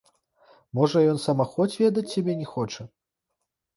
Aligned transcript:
Можа 0.79 1.03
ён 1.11 1.21
самахоць 1.25 1.69
ведаць 1.85 2.07
цябе 2.15 2.33
не 2.43 2.47
хоча? 2.57 2.91